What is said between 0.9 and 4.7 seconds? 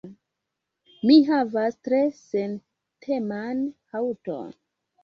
Mi havas tre senteman haŭton.